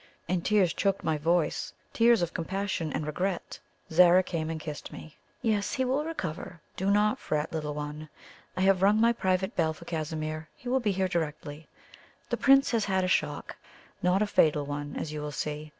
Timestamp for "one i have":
7.75-8.81